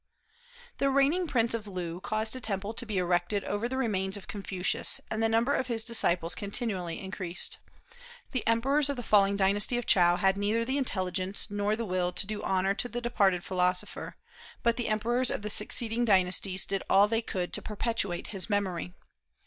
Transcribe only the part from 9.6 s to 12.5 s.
of Chow had neither the intelligence nor the will to do